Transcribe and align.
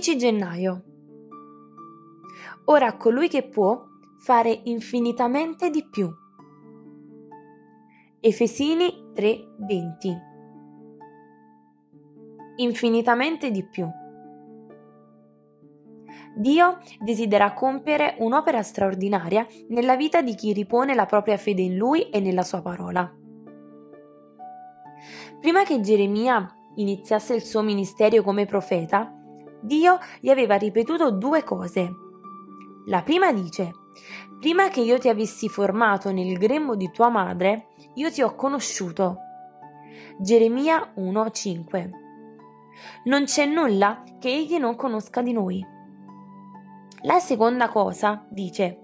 15 0.00 0.16
gennaio. 0.16 0.82
Ora 2.64 2.96
colui 2.96 3.28
che 3.28 3.46
può 3.46 3.84
fare 4.18 4.60
infinitamente 4.64 5.68
di 5.68 5.86
più. 5.86 6.10
Efesini 8.18 9.10
3:20. 9.12 10.18
Infinitamente 12.56 13.50
di 13.50 13.62
più. 13.62 13.86
Dio 16.34 16.78
desidera 16.98 17.52
compiere 17.52 18.16
un'opera 18.20 18.62
straordinaria 18.62 19.46
nella 19.68 19.96
vita 19.96 20.22
di 20.22 20.34
chi 20.34 20.54
ripone 20.54 20.94
la 20.94 21.04
propria 21.04 21.36
fede 21.36 21.60
in 21.60 21.76
Lui 21.76 22.08
e 22.08 22.20
nella 22.20 22.42
Sua 22.42 22.62
parola. 22.62 23.14
Prima 25.40 25.62
che 25.64 25.80
Geremia 25.80 26.50
iniziasse 26.76 27.34
il 27.34 27.42
suo 27.42 27.60
ministero 27.60 28.22
come 28.22 28.46
profeta, 28.46 29.14
Dio 29.60 29.98
gli 30.20 30.30
aveva 30.30 30.56
ripetuto 30.56 31.10
due 31.10 31.44
cose. 31.44 31.90
La 32.86 33.02
prima 33.02 33.32
dice, 33.32 33.72
prima 34.38 34.68
che 34.68 34.80
io 34.80 34.98
ti 34.98 35.08
avessi 35.08 35.48
formato 35.48 36.10
nel 36.10 36.38
grembo 36.38 36.76
di 36.76 36.90
tua 36.90 37.08
madre, 37.08 37.68
io 37.94 38.10
ti 38.10 38.22
ho 38.22 38.34
conosciuto. 38.34 39.16
Geremia 40.18 40.92
1:5. 40.96 41.90
Non 43.04 43.24
c'è 43.24 43.46
nulla 43.46 44.02
che 44.18 44.28
egli 44.28 44.56
non 44.56 44.76
conosca 44.76 45.20
di 45.20 45.32
noi. 45.32 45.64
La 47.02 47.18
seconda 47.18 47.68
cosa 47.68 48.26
dice, 48.30 48.80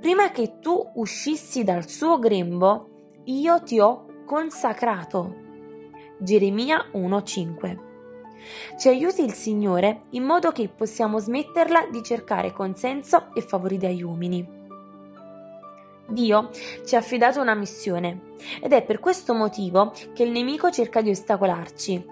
prima 0.00 0.30
che 0.30 0.58
tu 0.60 0.90
uscissi 0.94 1.64
dal 1.64 1.88
suo 1.88 2.18
grembo, 2.18 2.88
io 3.24 3.62
ti 3.62 3.80
ho 3.80 4.06
consacrato. 4.24 5.34
Geremia 6.18 6.90
1:5. 6.92 7.90
Ci 8.78 8.88
aiuti 8.88 9.22
il 9.22 9.32
Signore 9.32 10.02
in 10.10 10.24
modo 10.24 10.52
che 10.52 10.68
possiamo 10.68 11.18
smetterla 11.18 11.88
di 11.90 12.02
cercare 12.02 12.52
consenso 12.52 13.28
e 13.34 13.42
favori 13.42 13.78
dagli 13.78 14.02
uomini. 14.02 14.60
Dio 16.08 16.50
ci 16.84 16.94
ha 16.94 16.98
affidato 16.98 17.40
una 17.40 17.54
missione 17.54 18.34
ed 18.60 18.72
è 18.72 18.82
per 18.82 19.00
questo 19.00 19.34
motivo 19.34 19.92
che 20.12 20.24
il 20.24 20.30
nemico 20.30 20.70
cerca 20.70 21.00
di 21.00 21.10
ostacolarci 21.10 22.06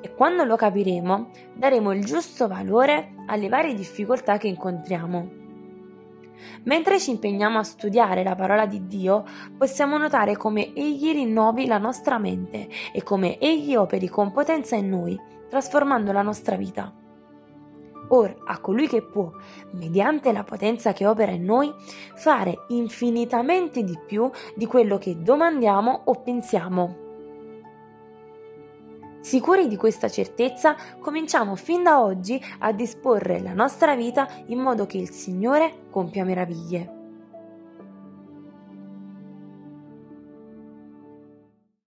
e 0.00 0.14
quando 0.14 0.44
lo 0.44 0.56
capiremo 0.56 1.30
daremo 1.54 1.92
il 1.92 2.04
giusto 2.04 2.48
valore 2.48 3.14
alle 3.26 3.48
varie 3.48 3.74
difficoltà 3.74 4.36
che 4.36 4.48
incontriamo. 4.48 5.41
Mentre 6.64 6.98
ci 6.98 7.10
impegniamo 7.10 7.58
a 7.58 7.64
studiare 7.64 8.22
la 8.22 8.34
parola 8.34 8.66
di 8.66 8.86
Dio, 8.86 9.24
possiamo 9.56 9.98
notare 9.98 10.36
come 10.36 10.72
Egli 10.74 11.12
rinnovi 11.12 11.66
la 11.66 11.78
nostra 11.78 12.18
mente 12.18 12.68
e 12.92 13.02
come 13.02 13.38
Egli 13.38 13.74
operi 13.74 14.08
con 14.08 14.32
potenza 14.32 14.76
in 14.76 14.88
noi, 14.88 15.18
trasformando 15.48 16.12
la 16.12 16.22
nostra 16.22 16.56
vita. 16.56 16.92
Or 18.08 18.36
a 18.46 18.58
colui 18.58 18.88
che 18.88 19.02
può, 19.02 19.30
mediante 19.72 20.32
la 20.32 20.44
potenza 20.44 20.92
che 20.92 21.06
opera 21.06 21.32
in 21.32 21.44
noi, 21.44 21.72
fare 22.14 22.64
infinitamente 22.68 23.82
di 23.82 23.98
più 24.06 24.30
di 24.54 24.66
quello 24.66 24.98
che 24.98 25.22
domandiamo 25.22 26.02
o 26.04 26.20
pensiamo. 26.20 27.01
Sicuri 29.22 29.68
di 29.68 29.76
questa 29.76 30.08
certezza, 30.08 30.74
cominciamo 30.98 31.54
fin 31.54 31.84
da 31.84 32.02
oggi 32.02 32.42
a 32.58 32.72
disporre 32.72 33.40
la 33.40 33.54
nostra 33.54 33.94
vita 33.94 34.28
in 34.46 34.58
modo 34.58 34.84
che 34.84 34.98
il 34.98 35.10
Signore 35.10 35.84
compia 35.90 36.24
meraviglie. 36.24 37.01